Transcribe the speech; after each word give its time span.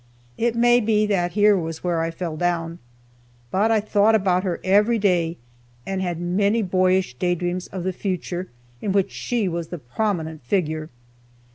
It 0.35 0.55
may 0.55 0.79
be 0.79 1.05
that 1.05 1.33
here 1.33 1.55
was 1.55 1.83
where 1.83 2.01
I 2.01 2.09
fell 2.09 2.35
down. 2.35 2.79
But 3.51 3.69
I 3.69 3.79
thought 3.79 4.15
about 4.15 4.41
her 4.43 4.59
every 4.63 4.97
day, 4.97 5.37
and 5.85 6.01
had 6.01 6.19
many 6.19 6.63
boyish 6.63 7.13
day 7.13 7.35
dreams 7.35 7.67
of 7.67 7.83
the 7.83 7.93
future, 7.93 8.47
in 8.81 8.93
which 8.93 9.11
she 9.11 9.47
was 9.47 9.67
the 9.67 9.77
prominent 9.77 10.41
figure. 10.43 10.89